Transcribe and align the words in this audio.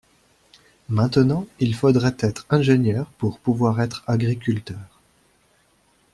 Maintenant, 0.89 1.45
il 1.59 1.75
faudrait 1.75 2.15
être 2.21 2.47
ingénieur 2.49 3.07
pour 3.19 3.37
pouvoir 3.37 3.79
être 3.81 4.03
agriculteur. 4.07 4.99